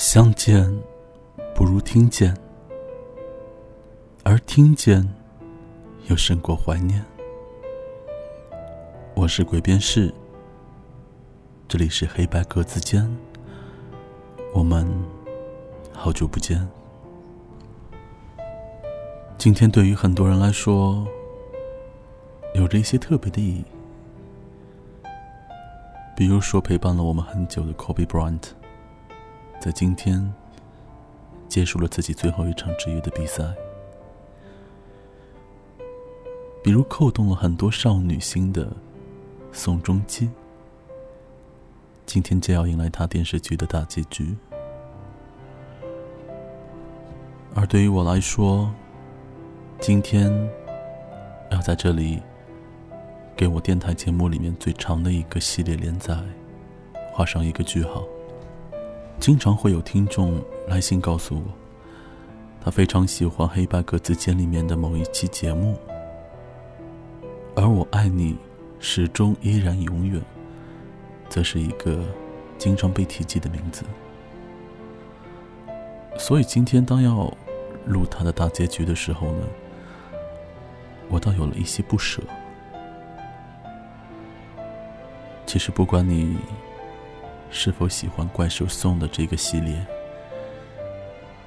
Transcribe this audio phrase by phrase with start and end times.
[0.00, 0.66] 相见
[1.54, 2.34] 不如听见，
[4.24, 5.06] 而听见
[6.06, 7.04] 又胜过怀念。
[9.14, 10.10] 我是鬼边士，
[11.68, 13.14] 这里是黑白格子间，
[14.54, 14.88] 我们
[15.92, 16.66] 好久不见。
[19.36, 21.06] 今天对于很多人来说，
[22.54, 23.64] 有着一些特别的意义，
[26.16, 28.59] 比如说陪伴了我们很久的 Kobe Bryant。
[29.60, 30.32] 在今天，
[31.46, 33.44] 结束了自己最后一场职业的比赛。
[36.64, 38.72] 比如扣动了很多少女心的
[39.52, 40.30] 宋仲基，
[42.06, 44.34] 今天就要迎来他电视剧的大结局。
[47.54, 48.72] 而对于我来说，
[49.78, 50.32] 今天
[51.50, 52.22] 要在这里
[53.36, 56.18] 给我电台节目里面最长的一个系列连载
[57.12, 58.02] 画上一个句号。
[59.20, 61.42] 经常会有听众来信告诉我，
[62.64, 65.76] 他非常喜欢《黑白格子间》里面的某一期节目，
[67.54, 68.38] 而我爱你，
[68.78, 70.22] 始终依然永远，
[71.28, 72.02] 则是一个
[72.56, 73.84] 经常被提及的名字。
[76.18, 77.30] 所以今天当要
[77.84, 79.46] 录他的大结局的时候呢，
[81.10, 82.22] 我倒有了一些不舍。
[85.44, 86.38] 其实不管你。
[87.50, 89.74] 是否喜欢怪兽送的这个系列？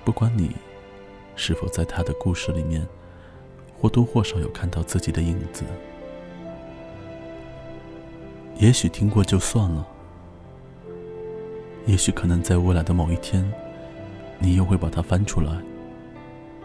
[0.04, 0.52] 不管你
[1.36, 2.86] 是否在他的故事里面
[3.80, 5.64] 或多或少有看到自己的影子，
[8.58, 9.88] 也许听过就算了。
[11.86, 13.50] 也许可能在未来的某一天，
[14.40, 15.52] 你又会把它翻出来，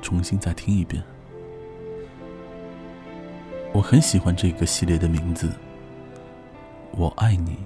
[0.03, 1.03] 重新再听一遍。
[3.73, 5.49] 我很喜欢这个系列的名字，
[6.93, 7.57] 我爱你，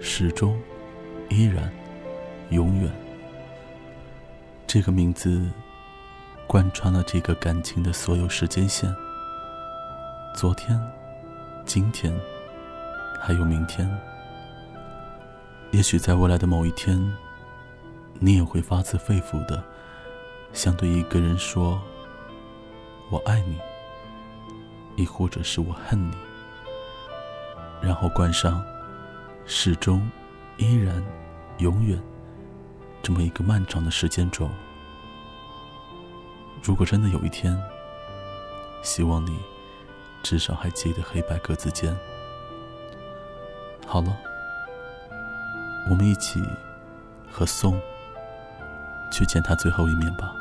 [0.00, 0.56] 始终。
[1.28, 1.70] 依然，
[2.50, 2.90] 永远。
[4.66, 5.48] 这个名字
[6.46, 8.94] 贯穿了这个感情的所有时间线。
[10.34, 10.80] 昨天、
[11.64, 12.12] 今天，
[13.20, 13.88] 还有明天。
[15.72, 17.00] 也许在未来的某一天，
[18.18, 19.62] 你也会发自肺腑的
[20.52, 21.80] 想对一个人说
[23.10, 23.58] ：“我爱你。”
[24.96, 26.14] 亦或者是我恨你。
[27.82, 28.64] 然后关上，
[29.44, 30.08] 始终。
[30.58, 31.02] 依然，
[31.58, 32.00] 永远，
[33.02, 34.48] 这么一个漫长的时间轴。
[36.62, 37.56] 如果真的有一天，
[38.82, 39.38] 希望你
[40.22, 41.96] 至少还记得黑白格子间。
[43.86, 44.16] 好了，
[45.90, 46.42] 我们一起
[47.30, 47.80] 和宋
[49.12, 50.34] 去见他最后一面吧。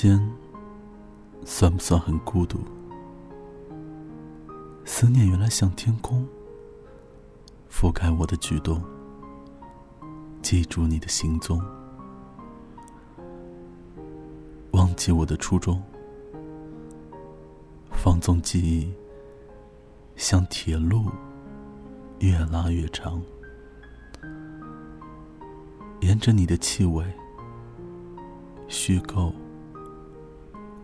[0.00, 0.18] 间，
[1.44, 2.58] 算不算很孤独？
[4.82, 6.26] 思念原来像天空，
[7.70, 8.82] 覆盖我的举动，
[10.40, 11.62] 记住你的行踪，
[14.70, 15.82] 忘记我的初衷。
[17.90, 18.90] 放纵记忆，
[20.16, 21.10] 像铁路，
[22.20, 23.20] 越拉越长。
[26.00, 27.04] 沿着你的气味，
[28.66, 29.34] 虚构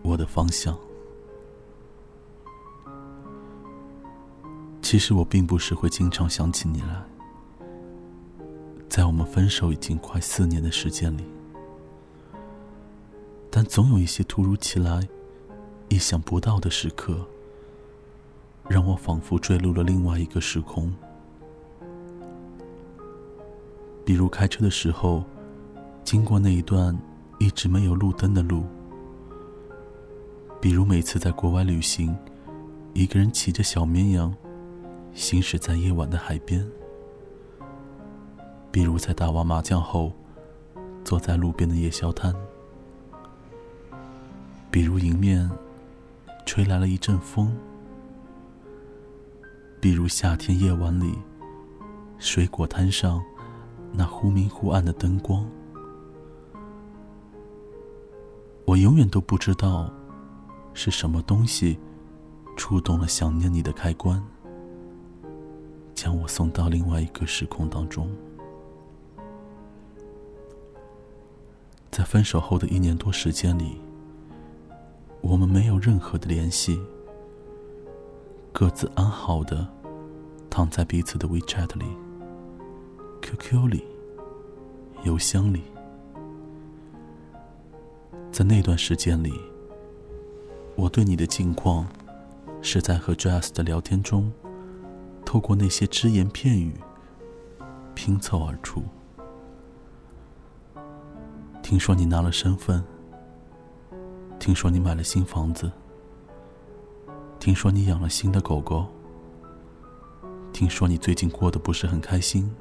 [0.07, 0.79] 我的方向。
[4.81, 7.03] 其实我并不是会经常想起你来，
[8.89, 11.25] 在我们分手已经快四年的时间里，
[13.51, 15.07] 但总有一些突如其来。
[15.89, 17.17] 意想不到的时刻，
[18.69, 20.93] 让我仿佛坠入了另外一个时空。
[24.05, 25.23] 比如开车的时候，
[26.03, 26.97] 经过那一段
[27.39, 28.65] 一直没有路灯的路；
[30.61, 32.17] 比如每次在国外旅行，
[32.93, 34.35] 一个人骑着小绵羊，
[35.13, 36.63] 行驶在夜晚的海边；
[38.71, 40.13] 比如在打完麻将后，
[41.05, 42.33] 坐在路边的夜宵摊；
[44.71, 45.51] 比如迎面。
[46.49, 47.53] 吹来了一阵风，
[49.81, 51.13] 比如夏天夜晚里，
[52.19, 53.21] 水果摊上
[53.93, 55.45] 那忽明忽暗的灯光。
[58.65, 59.93] 我永远都不知道
[60.77, 61.79] 是什么东西
[62.55, 64.23] 触动了想念你的开关，
[65.95, 68.15] 将我送到另外一个时空当中。
[71.91, 73.81] 在分手后的一年多时间里，
[75.23, 76.79] 我们没有任何的联系。
[78.53, 79.67] 各自安好的
[80.51, 81.87] 躺在彼此的 WeChat 里、
[83.23, 83.83] QQ 里、
[85.05, 85.63] 邮箱里，
[88.31, 89.33] 在那段时间里，
[90.77, 91.87] 我对你的近况
[92.61, 94.31] 是在和 Jazz 的聊天中，
[95.25, 96.75] 透过那些只言片语
[97.95, 98.83] 拼凑而出。
[101.63, 102.85] 听说你拿了身份，
[104.39, 105.73] 听说你买了新房子。
[107.41, 108.87] 听说你养了新的狗狗。
[110.53, 112.55] 听说你最近过得不是很开心。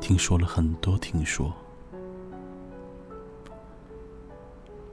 [0.00, 1.52] 听说了很多听说，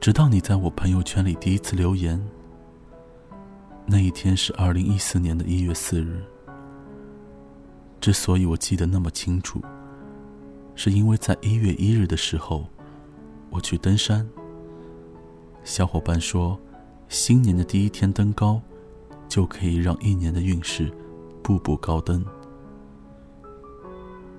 [0.02, 2.20] 直到你在我朋友圈里第一次留言。
[3.86, 6.24] 那一天是二零一四年的一月四日。
[8.00, 9.62] 之所以我记得那么清楚，
[10.74, 12.66] 是因为在一月一日的时候，
[13.52, 14.28] 我去登山。
[15.64, 16.60] 小伙伴说。
[17.10, 18.62] 新年的第一天登高，
[19.28, 20.90] 就可以让一年的运势
[21.44, 22.24] 步步高登。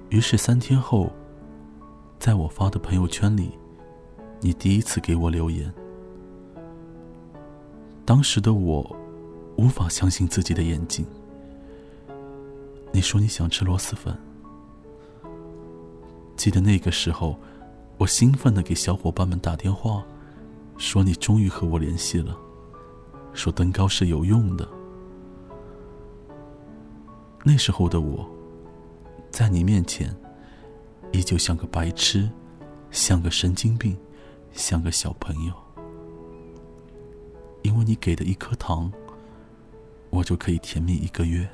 [0.08, 1.12] 于是三天后，
[2.18, 3.50] 在我发的朋友圈里，
[4.44, 5.72] 你第一次给我留言。
[8.04, 8.96] 当时的我
[9.56, 11.06] 无法相信自己的眼睛。
[12.90, 14.12] 你说你想吃螺蛳粉。
[16.36, 17.38] 记得那个时候，
[17.98, 20.04] 我兴奋的给小伙伴们打电话，
[20.76, 22.36] 说你终于和我联系了。
[23.32, 24.68] 说登高是有用的。
[27.44, 28.28] 那时候的我，
[29.30, 30.12] 在你面前，
[31.12, 32.28] 依旧像个白痴，
[32.90, 33.96] 像个神经病，
[34.52, 35.54] 像个小朋友。
[37.62, 38.92] 因为你给的一颗糖，
[40.10, 41.48] 我就可以甜蜜一个月。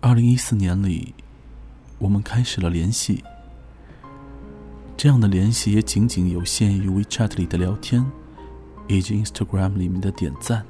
[0.00, 1.14] 二零一四年里，
[1.98, 3.22] 我们开始了联系。
[4.96, 8.04] 这样的联系也仅仅有限于 WeChat 里的聊天，
[8.88, 10.66] 以及 Instagram 里面的点赞。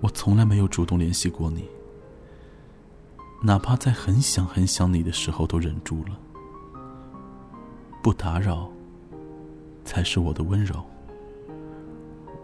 [0.00, 1.68] 我从来没有主动联系过你，
[3.44, 6.16] 哪怕在很想很想你的时候都忍住了。
[8.00, 8.70] 不打扰，
[9.84, 10.80] 才是我的温柔。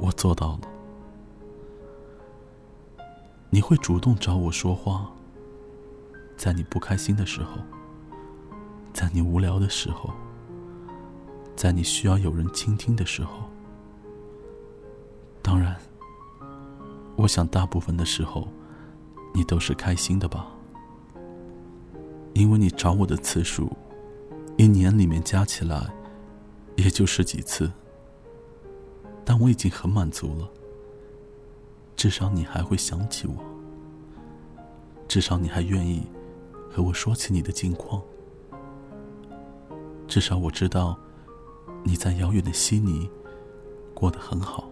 [0.00, 0.61] 我做到了。
[3.50, 5.09] 你会主动找我说话，
[6.37, 7.59] 在你不开心的时候。
[8.93, 10.12] 在你无聊的时候，
[11.55, 13.49] 在你需要有人倾听的时候，
[15.41, 15.77] 当然，
[17.15, 18.49] 我想大部分的时候，
[19.33, 20.49] 你都是开心的吧？
[22.38, 23.69] 因为你找我的次数，
[24.56, 25.93] 一年里面加起来，
[26.76, 27.69] 也就十几次。
[29.25, 30.48] 但我已经很满足了，
[31.96, 33.34] 至少你还会想起我，
[35.08, 36.06] 至少你还愿意
[36.70, 38.01] 和我说起你的近况。
[40.06, 40.96] 至少我知道，
[41.82, 43.10] 你在遥远的悉尼
[43.93, 44.70] 过得很好。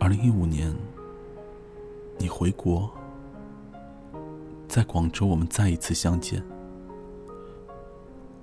[0.00, 0.74] 二零一五年，
[2.18, 2.90] 你回国，
[4.68, 6.44] 在广州，我们再一次相见。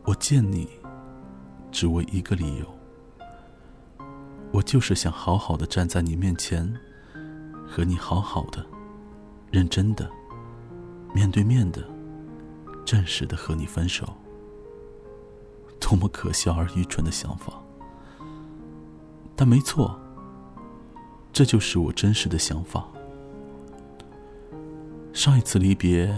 [0.03, 0.67] 我见你，
[1.71, 2.65] 只为一个理由，
[4.51, 6.73] 我就是想好好的站在你面前，
[7.67, 8.65] 和你好好的、
[9.51, 10.09] 认真的、
[11.13, 11.83] 面对面的。
[12.85, 14.05] 正式的和你分手，
[15.79, 17.53] 多么可笑而愚蠢的想法！
[19.35, 19.99] 但没错，
[21.33, 22.87] 这就是我真实的想法。
[25.15, 26.13] 上一次离别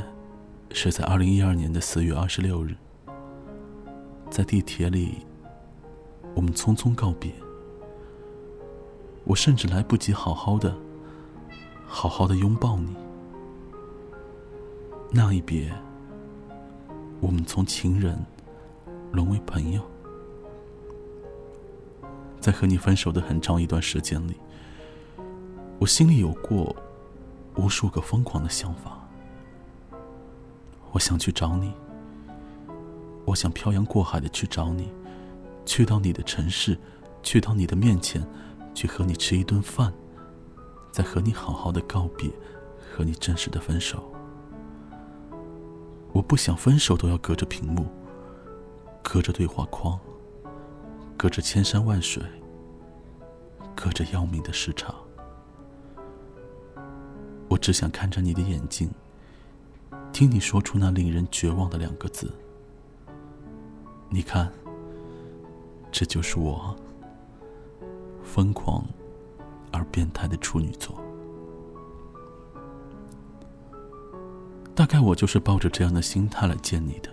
[0.71, 2.75] 是在二零一二年的四月二十六日，
[4.27, 5.19] 在地铁里，
[6.33, 7.31] 我们匆匆告别。
[9.23, 10.75] 我甚至来不及好好的、
[11.85, 12.95] 好好的拥抱你。
[15.11, 15.71] 那一别。
[17.21, 18.17] 我们从情人
[19.11, 19.81] 沦为朋友，
[22.39, 24.33] 在和你分手的很长一段时间里，
[25.77, 26.75] 我心里有过
[27.57, 28.99] 无数个疯狂的想法。
[30.91, 31.73] 我想去找你，
[33.25, 34.91] 我想漂洋过海的去找你，
[35.65, 36.77] 去到你的城市，
[37.21, 38.25] 去到你的面前，
[38.73, 39.93] 去和你吃一顿饭，
[40.91, 42.31] 再和你好好的告别，
[42.91, 44.11] 和你正式的分手。
[46.13, 47.85] 我不想分手都要隔着屏幕，
[49.03, 49.99] 隔着对话框，
[51.15, 52.23] 隔着千山万水，
[53.75, 54.95] 隔着要命的时差，
[57.47, 58.89] 我只想看着你的眼睛，
[60.11, 62.31] 听你说出那令人绝望的两个字。
[64.09, 64.51] 你看，
[65.91, 66.75] 这就是我，
[68.23, 68.85] 疯狂
[69.71, 70.97] 而变态的处女座。
[74.75, 77.09] 大概我就是抱着这样的心态来见你的。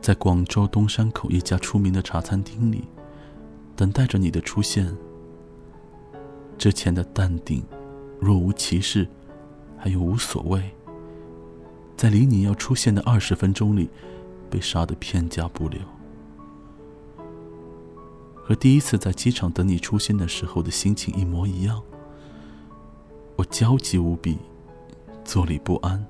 [0.00, 2.84] 在广州东山口一家出名的茶餐厅里，
[3.74, 4.94] 等待着你的出现。
[6.58, 7.64] 之前的淡定、
[8.22, 9.08] 若无其事，
[9.76, 10.62] 还有无所谓，
[11.96, 13.90] 在离你要出现的二十分钟里，
[14.48, 15.80] 被杀得片甲不留。
[18.44, 21.82] 和第一次在机场等你出现的时候的心情一模一样。
[23.34, 24.38] 我焦急无比，
[25.24, 26.06] 坐立不安。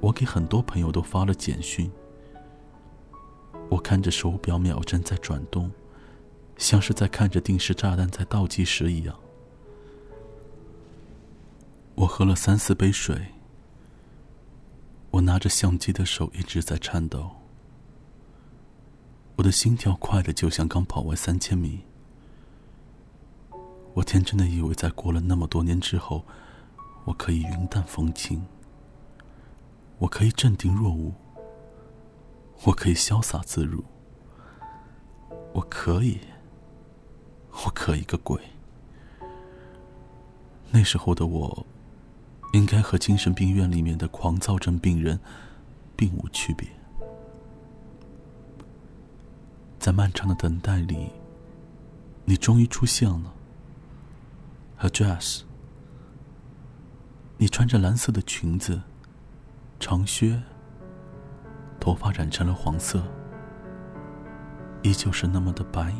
[0.00, 1.90] 我给很多朋友都发了简讯。
[3.70, 5.70] 我看着手表秒针在转动，
[6.58, 9.18] 像是在看着定时炸弹在倒计时一样。
[11.96, 13.28] 我喝了三四杯水，
[15.12, 17.30] 我拿着相机的手一直在颤抖，
[19.36, 21.80] 我的心跳快的就像刚跑完三千米。
[23.94, 26.22] 我天真的以为，在过了那么多年之后，
[27.06, 28.44] 我可以云淡风轻，
[29.98, 31.14] 我可以镇定若无。
[32.64, 33.82] 我可以潇洒自如，
[35.54, 36.20] 我可以，
[37.64, 38.38] 我可以个鬼！
[40.70, 41.66] 那时候的我，
[42.52, 45.18] 应该和精神病院里面的狂躁症病人
[45.96, 46.68] 并无区别。
[49.78, 51.10] 在漫长的等待里，
[52.24, 53.32] 你终于出现了。
[54.76, 55.42] 和 Jazz，
[57.38, 58.82] 你穿着蓝色的裙子，
[59.78, 60.42] 长靴。
[61.78, 63.00] 头发染成了黄色，
[64.82, 65.94] 依旧是那么的白。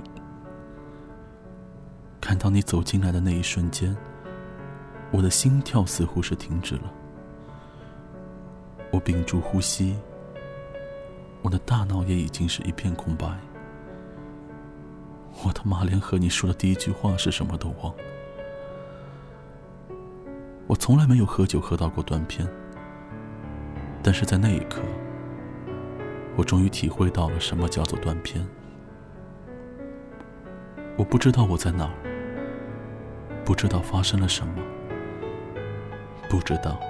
[2.21, 3.97] 看到你走进来的那一瞬间，
[5.11, 6.93] 我的心跳似乎是停止了。
[8.91, 9.97] 我屏住呼吸，
[11.43, 13.27] 我的大脑也已经是一片空白。
[15.45, 18.03] 我他妈连和你说的第一句话是什么都忘了。
[20.67, 22.49] 我从来没有喝酒喝到过断片，
[24.03, 24.81] 但是在那一刻。
[26.37, 28.47] 我终于体会到了什么叫做断片。
[30.99, 31.95] 我不知道我在哪儿，
[33.45, 34.55] 不知道发生了什么，
[36.29, 36.81] 不知道，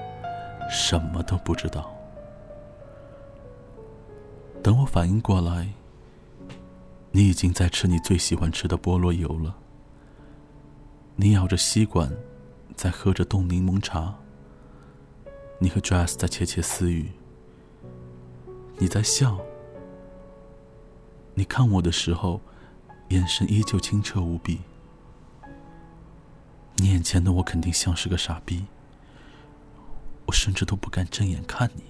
[0.71, 1.93] 什么都不知道。
[4.63, 5.69] 等我反应过来，
[7.13, 9.57] 你已经在吃你最喜欢吃的菠萝油了。
[11.15, 12.11] 你咬着吸管，
[12.75, 14.15] 在喝着冻柠檬茶。
[15.59, 17.13] 你和 Jazz 在窃窃私语。
[18.79, 19.39] 你在笑，
[21.35, 22.41] 你看我的时候，
[23.09, 24.61] 眼神依旧清澈无比。
[26.77, 28.67] 你眼前的我肯定像是个傻逼，
[30.27, 31.85] 我甚至都不敢正眼看你，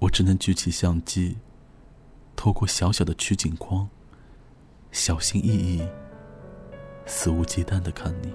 [0.00, 1.38] 我只能举起相机，
[2.36, 3.88] 透过小小的取景框，
[4.90, 5.88] 小心翼翼、
[7.06, 8.34] 肆无忌惮的看你，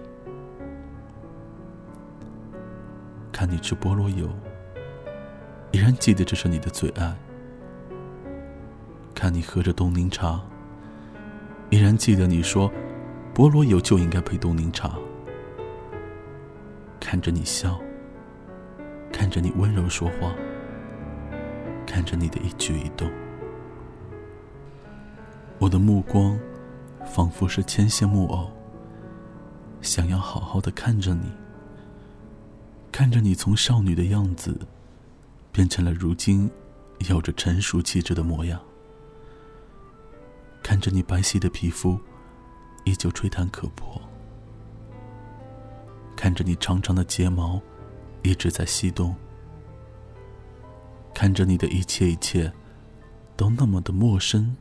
[3.32, 4.28] 看你吃菠萝油。
[5.72, 7.16] 依然记得这是你的最爱。
[9.14, 10.42] 看你喝着冻柠茶，
[11.70, 12.72] 依然记得你说，
[13.36, 14.98] 菠萝油就应该配冻柠茶。
[17.00, 17.80] 看着你笑，
[19.18, 20.32] 看着你温柔说话，
[21.88, 23.12] 看着你的一举一动，
[25.58, 26.40] 我的目光
[27.04, 28.52] 仿佛是牵线木偶，
[29.82, 31.32] 想要好好的看着你，
[32.92, 34.56] 看着你从少女的样子。
[35.52, 36.48] 变成了如今
[37.10, 38.62] 有着成熟气质的模样。
[40.62, 42.00] 看着你白皙的皮肤，
[42.84, 44.00] 依旧吹弹可破；
[46.16, 47.60] 看着你长长的睫毛，
[48.24, 49.14] 一直在翕动；
[51.14, 52.52] 看着你的一切一切，
[53.36, 54.56] 都那么的陌生，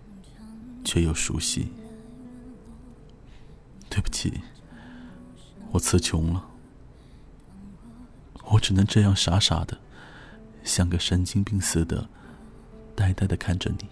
[0.85, 1.73] 却又熟悉。
[3.89, 4.41] 对不起，
[5.71, 6.49] 我词穷了，
[8.45, 9.79] 我只能这样傻傻的。
[10.63, 12.09] 像个神经病似的，
[12.95, 13.89] 呆呆的看着你。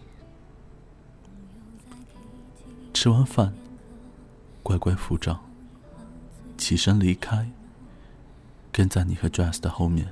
[2.92, 3.54] 吃完饭，
[4.62, 5.40] 乖乖付账，
[6.58, 7.50] 起身离开，
[8.76, 10.04] 跟在你和 Jazz 的后面。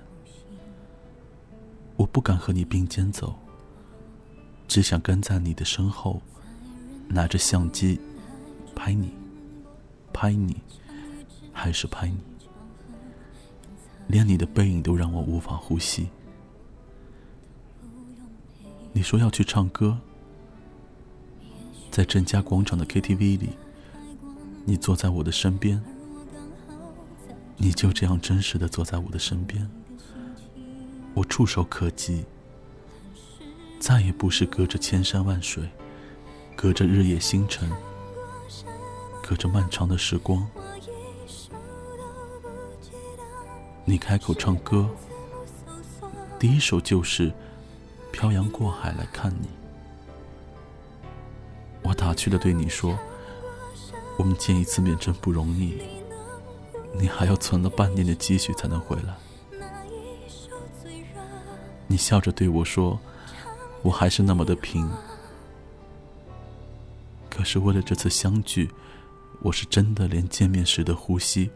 [1.97, 3.35] 我不敢和你并肩走，
[4.69, 6.23] 只想跟在你的身后，
[7.09, 7.99] 拿着相机
[8.73, 9.13] 拍你，
[10.13, 10.63] 拍你，
[11.53, 12.19] 还是拍你，
[14.07, 16.09] 连你的背影都让我无法呼吸。
[18.93, 19.99] 你说要去唱歌，
[21.91, 23.49] 在镇家广场的 KTV 里，
[24.65, 25.83] 你坐在我的身边，
[27.63, 29.71] 你就这样真实的坐在我的身边，
[31.15, 32.25] 我触手可及，
[33.79, 35.71] 再也不是隔着千山万水，
[36.57, 37.71] 隔着日夜星辰，
[39.23, 40.45] 隔着漫长的时光。
[43.85, 44.91] 你开口唱歌，
[46.41, 47.31] 第一首就是
[48.11, 49.47] 《漂洋过海来看你》。
[51.85, 52.99] 我打趣的对你说
[54.19, 55.79] ：“我们见一次面真不容易，
[56.99, 59.17] 你还要存了半年的积蓄才能回来。”
[61.89, 62.99] 你笑着对我说
[63.83, 64.89] ：“我还是那么的拼。”
[67.29, 68.71] 可是为了这次相聚，
[69.41, 71.51] 我是真的连见面时的呼吸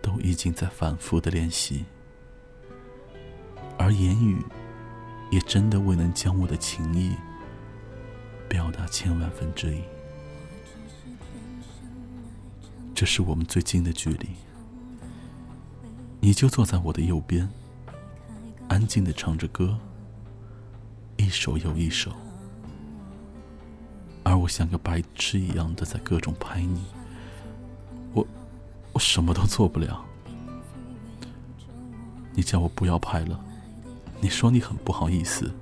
[0.00, 1.84] 都已经在反复的练习，
[3.78, 4.42] 而言语
[5.30, 7.14] 也真的未能将我的情意。
[8.48, 9.80] 表达千万分之一，
[12.94, 14.28] 这是我们最近的距离。
[16.24, 17.50] 你就坐在我的右边，
[18.68, 19.76] 安静的唱着歌，
[21.16, 22.12] 一首又一首，
[24.22, 26.84] 而我像个白痴一样的在各种拍你。
[28.14, 28.24] 我，
[28.92, 30.04] 我什么都做不了。
[32.34, 33.44] 你叫我不要拍了，
[34.20, 35.52] 你说你很不好意思。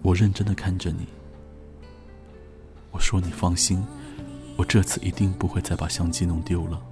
[0.00, 1.06] 我认真的看着你，
[2.90, 3.84] 我说：“你放心，
[4.56, 6.82] 我这次一定不会再把相机弄丢了。”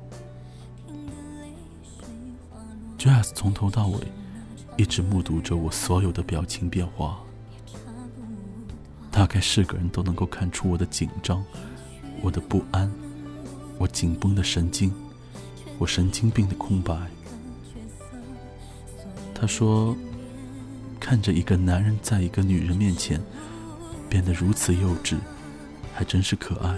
[3.01, 3.99] Jazz 从头到尾
[4.77, 7.19] 一直目睹着我所有的表情变化，
[9.11, 11.43] 大概是个人都能够看出我的紧张、
[12.21, 12.93] 我的不安、
[13.79, 14.93] 我紧绷的神经、
[15.79, 16.95] 我神经病的空白。
[19.35, 19.97] 他说。
[21.01, 23.19] 看着一个男人在一个女人面前
[24.07, 25.17] 变得如此幼稚，
[25.95, 26.77] 还真是可爱。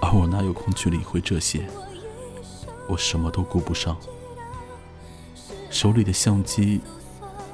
[0.00, 1.68] 而我哪有空去理会这些？
[2.88, 3.96] 我什么都顾不上。
[5.70, 6.80] 手里的相机，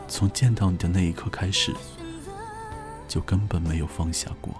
[0.06, 1.74] 从见到你的那一刻开始，
[3.08, 4.54] 就根本没有放下过。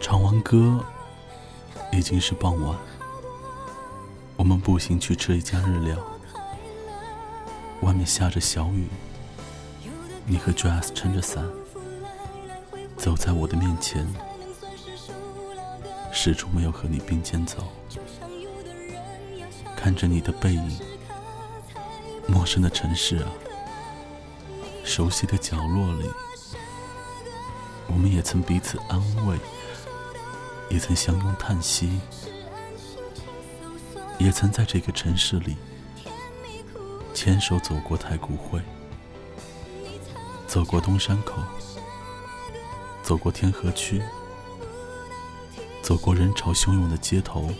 [0.00, 0.84] 唱完歌，
[1.92, 2.76] 已经是傍晚。
[4.36, 5.96] 我们步行去吃一家日料，
[7.82, 8.88] 外面下着小雨。
[10.26, 11.44] 你和 Jazz 撑着伞，
[13.02, 14.06] 走在我的面前，
[16.12, 17.66] 始终没有和你并肩走。
[19.74, 20.78] 看着你的背影，
[22.28, 23.28] 陌生的城市啊，
[24.84, 26.08] 熟悉的角落里，
[27.88, 29.36] 我们也曾彼此安慰，
[30.70, 31.98] 也曾相拥叹息。
[34.16, 35.56] 也曾在这个城市里
[37.12, 38.62] 牵手走过太古汇，
[40.46, 41.42] 走过东山口，
[43.12, 44.00] 走过天河区，
[45.82, 47.50] 走过人潮汹涌的街头，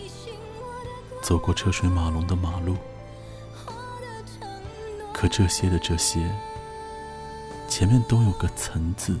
[1.21, 2.75] 走过车水马龙的马路。
[5.13, 6.27] 可这些的这些，
[7.67, 9.15] 前面都有个“曾”字。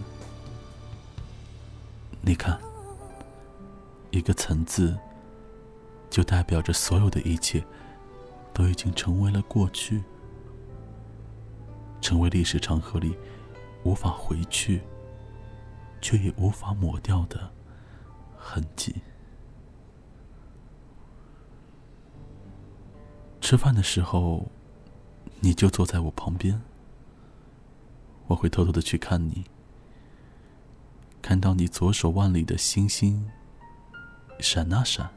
[2.21, 2.59] 你看，
[4.09, 4.97] 一个“曾”字。
[6.09, 7.63] 就代表着所有的一切
[8.53, 10.01] 都已经成为了过去，
[12.01, 13.15] 成为历史长河里
[13.83, 14.81] 无法回去
[16.03, 17.49] 却也无法抹掉的
[18.37, 18.93] 痕迹。
[23.39, 24.51] 吃饭的时候，
[25.39, 26.61] 你就坐在我旁边，
[28.27, 29.45] 我会偷偷的去看你，
[31.21, 33.31] 看到你左手腕里的星星
[34.39, 35.09] 闪啊闪。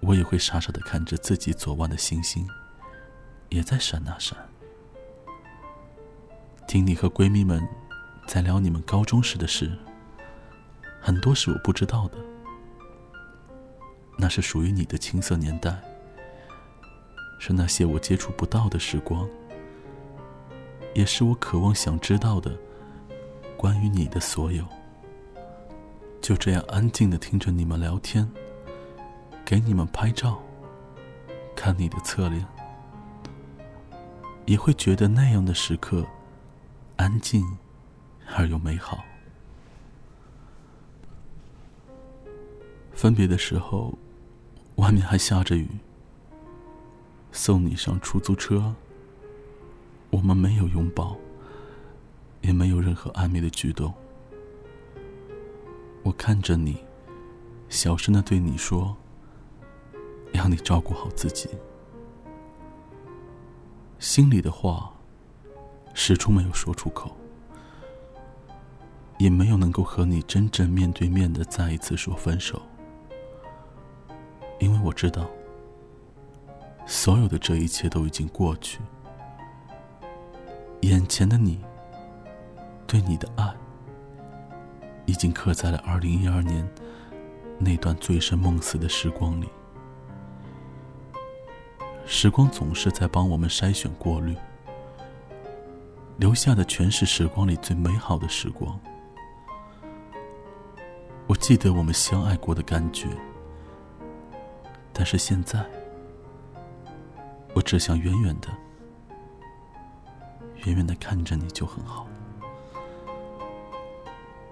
[0.00, 2.48] 我也会傻傻的看着自己左腕的星星，
[3.50, 4.36] 也在闪啊闪。
[6.66, 7.68] 听你和闺蜜们
[8.26, 9.70] 在聊你们高中时的事，
[11.00, 12.18] 很多是我不知道的。
[14.18, 15.76] 那是属于你的青涩年代，
[17.38, 19.28] 是那些我接触不到的时光，
[20.94, 22.56] 也是我渴望想知道的
[23.56, 24.64] 关于你的所有。
[26.20, 28.28] 就这样安静的听着你们聊天。
[29.44, 30.40] 给你们拍照，
[31.54, 32.46] 看你的侧脸，
[34.46, 36.06] 也会觉得那样的时刻
[36.96, 37.44] 安静
[38.36, 39.04] 而又美好。
[42.92, 43.98] 分别的时候，
[44.76, 45.68] 外面还下着雨。
[47.32, 48.74] 送你上出租车，
[50.10, 51.16] 我们没有拥抱，
[52.42, 53.92] 也没有任何暧昧的举动。
[56.02, 56.76] 我看着你，
[57.68, 58.96] 小声的对你说。
[60.34, 61.48] 让你照顾好自己。
[64.00, 64.92] 心里的话
[65.94, 67.14] 始终没有说出口，
[69.22, 72.60] 也没有能够和你真正面对面的再一次说分手，
[74.58, 75.30] 因为我知道，
[76.86, 78.80] 所有的这一切都已经过去，
[80.80, 81.60] 眼前的你，
[82.84, 83.48] 对你的爱，
[85.06, 86.68] 已经刻在了二零一二年
[87.60, 89.48] 那段醉生梦死的时光里。
[92.04, 94.36] 时光总是在帮我们筛选、过滤，
[96.16, 98.76] 留下的全是时光里最美好的时光。
[101.32, 103.08] 我记得我们相爱过的感觉，
[104.92, 105.64] 但是现在，
[107.54, 108.48] 我只想远远的、
[110.66, 112.06] 远远的看着你就很好，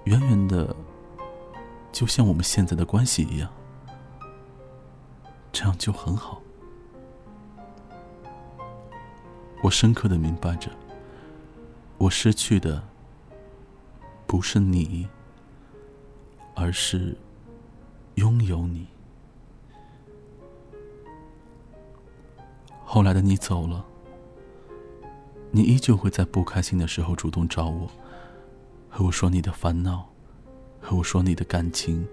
[0.05, 0.75] 远远的，
[1.93, 3.53] 就像我们现在的关系一样，
[5.53, 6.41] 这样就很好。
[9.63, 10.71] 我深刻的明白着，
[11.99, 12.83] 我失去的
[14.27, 15.07] 不是你，
[16.61, 17.17] 而是
[18.17, 18.87] 拥有你。
[22.85, 23.83] 后来的你走了，
[25.51, 27.91] 你依旧会在不开心的时候主动找我，
[28.91, 30.07] 和我说你的烦恼，
[30.83, 32.07] 和我说你的感情、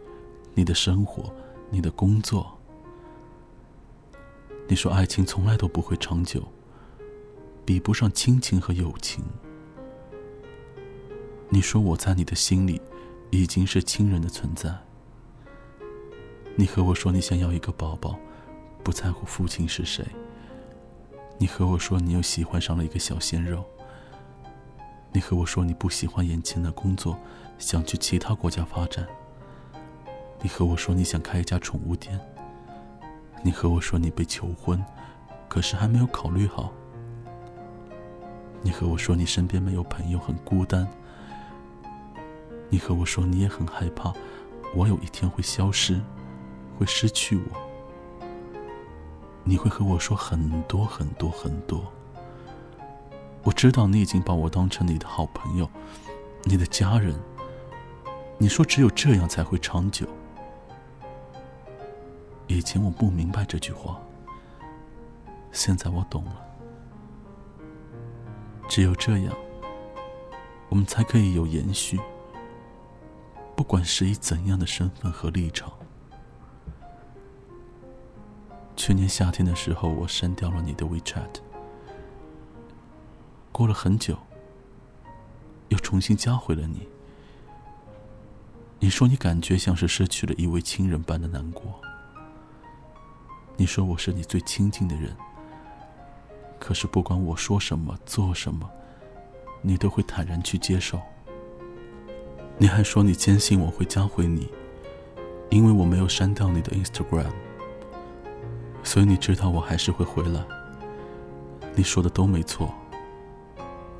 [0.53, 1.29] 你的生活、
[1.69, 2.57] 你的工作。
[4.69, 6.41] 你说爱情从来都不会长久。
[7.65, 9.21] 比不上亲情和友情。
[11.49, 12.81] 你说我在你的心里
[13.29, 14.73] 已经是亲人的存在。
[16.55, 18.17] 你和我说你想要一个宝宝，
[18.83, 20.05] 不在乎父亲是谁。
[21.37, 23.63] 你和我说你又喜欢上了一个小鲜肉。
[25.11, 27.17] 你和我说你不喜欢眼前的工作，
[27.57, 29.07] 想去其他国家发展。
[30.41, 32.19] 你和我说你想开一家宠物店。
[33.43, 34.83] 你和我说你被求婚，
[35.47, 36.71] 可是还没有考虑好。
[38.63, 40.87] 你和我说你身边没有朋友，很孤单。
[42.69, 44.13] 你和我说你也很害怕，
[44.75, 46.01] 我有一天会消失，
[46.77, 47.43] 会失去我。
[49.43, 51.91] 你会和我说很多很多很多。
[53.43, 55.69] 我知道你已经把我当成你的好朋友，
[56.43, 57.17] 你的家人。
[58.37, 60.05] 你说只有这样才会长久。
[62.47, 63.99] 以前我不明白这句话，
[65.51, 66.45] 现在我懂了。
[68.67, 69.33] 只有这样，
[70.67, 71.97] 我们才可以有延续。
[73.57, 75.73] 不管是以怎样的身份和立场。
[78.75, 81.41] 去年夏天的时候，我删掉了你的 WeChat。
[83.51, 84.15] 过了很久，
[85.69, 86.87] 又重新加回了你。
[88.77, 91.81] 你说你感觉像是失去了一位亲人般的难过。
[93.55, 95.17] 你说我是你最亲近的人。
[96.59, 98.69] 可是不管我说什么、做什么，
[99.63, 101.01] 你都会坦然去接受。
[102.57, 104.49] 你还说你坚信我会加回你，
[105.49, 107.31] 因为我没有删掉你的 Instagram，
[108.83, 110.43] 所以你知道我还是会回来。
[111.75, 112.73] 你说的都没错，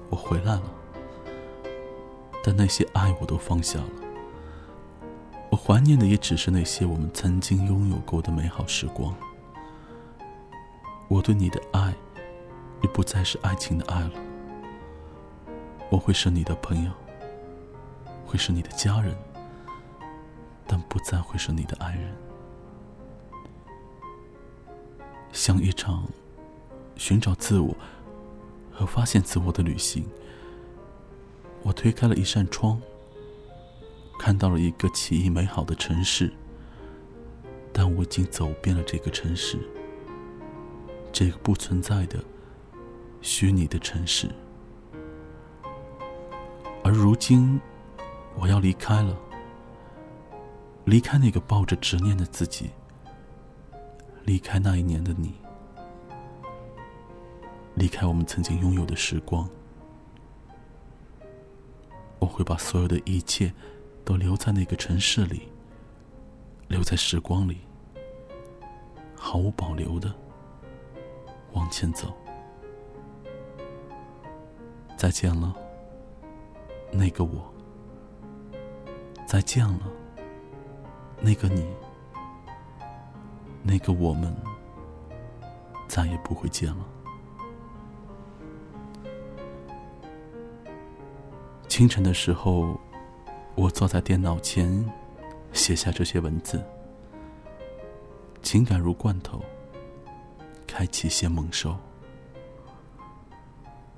[0.09, 0.63] 我回来了，
[2.43, 3.89] 但那些爱我都放下了。
[5.51, 9.15] 我怀念的也只是那些我们曾经拥有过的美好时光。
[11.07, 11.93] 我对你的爱。
[12.83, 14.11] 已不再是爱情的爱了。
[15.89, 16.91] 我会是你的朋友，
[18.27, 19.15] 会是你的家人，
[20.67, 22.13] 但不再会是你的爱人。
[25.31, 26.03] 像一场
[26.97, 27.75] 寻找自我
[28.71, 30.05] 和发现自我的旅行，
[31.63, 32.79] 我推开了一扇窗，
[34.19, 36.31] 看到了一个奇异美好的城市，
[37.71, 39.57] 但我已经走遍了这个城市，
[41.11, 42.21] 这个不存在的。
[43.19, 44.29] 虚拟的城市，
[46.83, 47.59] 而如今，
[48.39, 49.17] 我要离开了。
[50.85, 52.69] 离开那个抱着执念的自己，
[54.23, 55.33] 离开那一年的你，
[57.75, 59.49] 离开我们曾经拥有的时光。
[62.19, 63.53] 我会把所有的一切
[64.05, 65.49] 都留在那个城市里，
[66.69, 67.57] 留在时光里，
[69.13, 70.13] 毫无保留的
[71.51, 72.13] 往前走。
[74.95, 75.53] 再见了，
[76.93, 77.56] 那个我。
[79.27, 79.81] 再见了，
[81.19, 81.67] 那个你。
[83.61, 84.33] 那个我们，
[85.89, 86.85] 再也不会见了。
[91.67, 92.79] 清晨的时候，
[93.55, 94.89] 我坐在电脑前，
[95.51, 96.63] 写下这些文字。
[98.41, 99.43] 情感如罐头，
[100.65, 101.77] 开启些猛兽。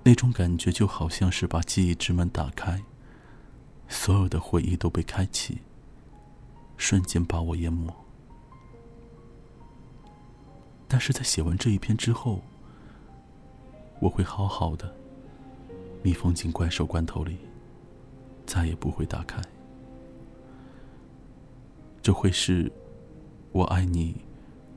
[0.02, 2.82] 那种感觉就好像是把记忆之门打开，
[3.90, 5.58] 所有的回忆都被开启，
[6.78, 7.94] 瞬间把我淹没。
[10.88, 12.40] 但是在写完这一篇之后，
[14.00, 14.96] 我会好好的
[16.02, 17.38] 密封进怪兽罐头里，
[18.46, 19.42] 再也不会打开。
[22.02, 22.72] 这会是
[23.52, 24.16] 我爱你，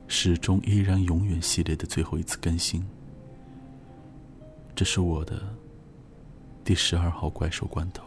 [0.07, 2.85] 始终依然永远系列的最后一次更新。
[4.75, 5.55] 这是我的
[6.63, 8.02] 第十二号怪兽罐头。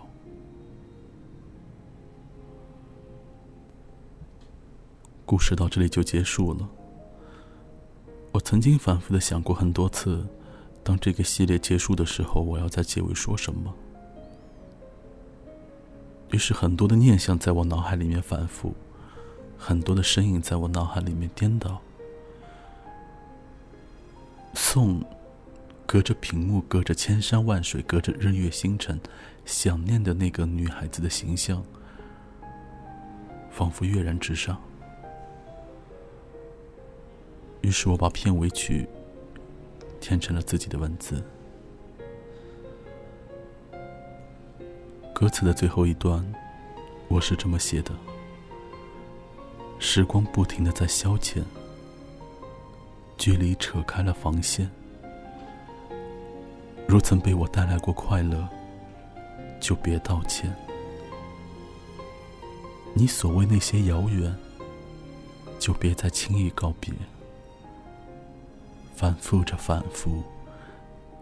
[5.27, 6.67] 故事到这里就结束了。
[8.33, 10.25] 我曾经反复的想过很多次，
[10.83, 13.75] 当这个系列结束的时候，我要在结尾说什么。
[16.31, 18.75] 于是很多的念想在我脑海里面反复，
[19.59, 21.79] 很多的身影在我脑海里面颠倒。
[24.55, 25.05] 送。
[25.89, 29.01] 隔着屏幕，隔着千山万水，隔着日月星辰，
[29.45, 31.63] 想念的那个女孩子的形象，
[33.53, 34.61] 仿佛跃然纸上。
[37.67, 38.89] 于是我把片尾曲
[40.01, 41.21] 填成了自己的文字。
[45.13, 46.25] 歌词的最后一段，
[47.09, 47.91] 我是这么写的：
[49.81, 51.43] 时光不停的在消遣，
[53.19, 54.71] 距离扯开了防线。
[56.87, 58.49] 如曾被我带来过快乐，
[59.59, 60.55] 就别道歉。
[62.95, 64.33] 你所谓那些遥远，
[65.59, 66.95] 就别再轻易告别。
[68.97, 70.23] 反复着反复，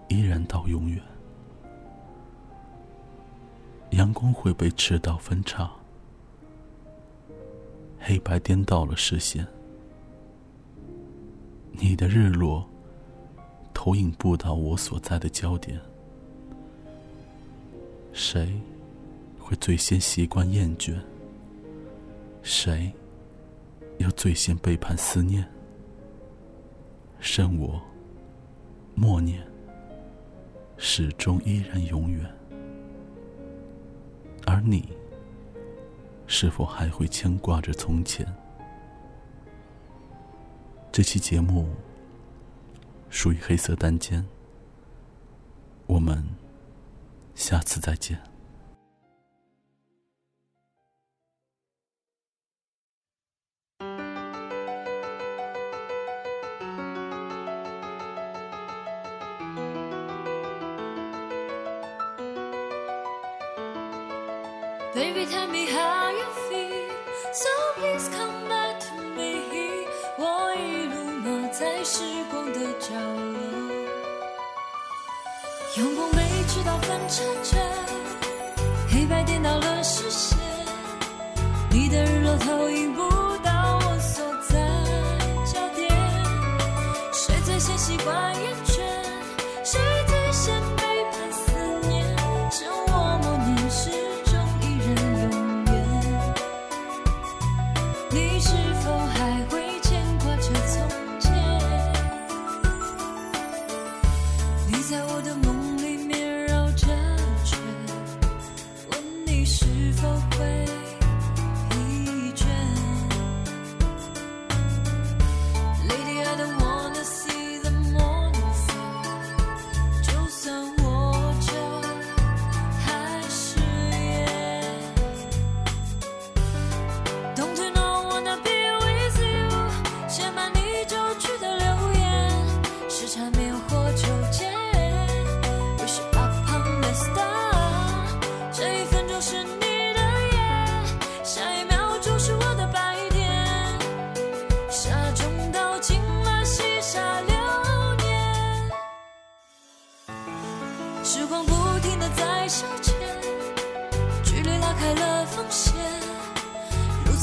[0.09, 1.03] 依然到永远。
[3.91, 5.71] 阳光会被赤道分叉，
[7.99, 9.47] 黑白颠倒了视线。
[11.73, 12.67] 你的日落。
[13.77, 15.79] 投影不到我所在的焦点，
[18.15, 18.59] 谁
[19.39, 20.97] 会最先习惯厌倦？
[22.43, 22.91] 谁
[23.99, 25.47] 又最先背叛思念？
[27.21, 27.81] 剩我
[28.95, 29.47] 默念，
[30.77, 32.25] 始终依然永远。
[34.47, 34.89] 而你，
[36.27, 38.27] 是否还会牵挂着从前？
[40.93, 41.69] 这期节目。
[43.11, 44.27] 属于黑色单间，
[45.87, 46.21] 我们
[47.37, 48.21] 下次再见。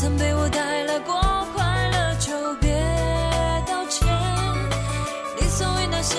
[0.01, 1.13] 曾被我带来过
[1.53, 2.71] 快乐，就别
[3.67, 4.07] 道歉。
[5.39, 6.17] 你所谓那些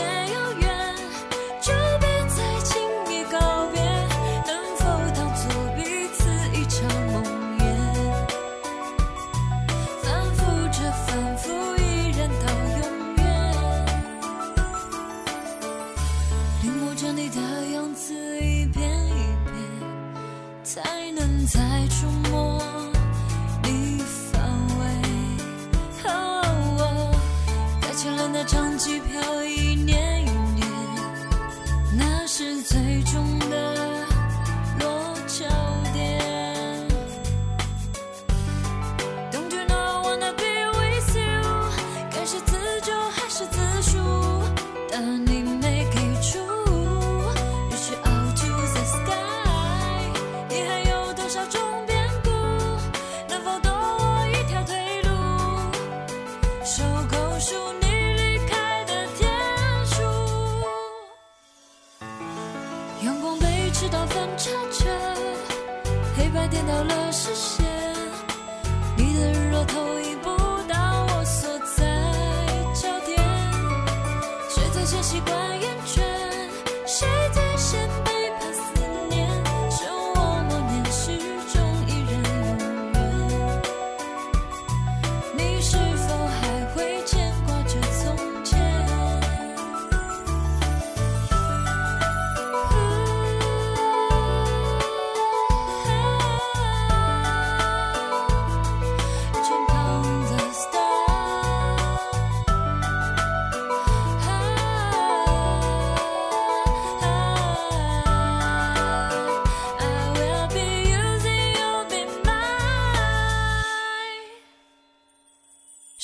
[66.52, 67.71] 颠倒了视线。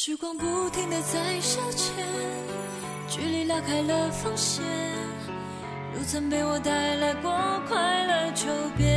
[0.08, 1.92] 时光不停的在消遣
[3.06, 4.62] 距离拉开了缝隙
[5.92, 7.30] 如曾被我带来过
[7.68, 8.88] 快乐就别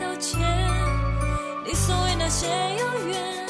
[0.00, 0.40] 道歉
[1.64, 3.45] 你所谓那些永远